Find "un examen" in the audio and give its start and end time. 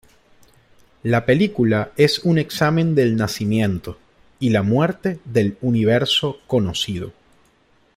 2.25-2.95